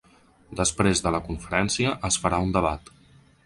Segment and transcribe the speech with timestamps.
[0.61, 2.95] Després de la conferència, es farà un debat.